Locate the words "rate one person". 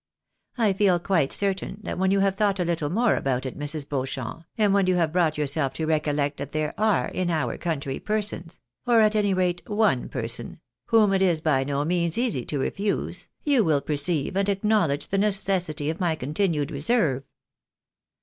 9.35-10.59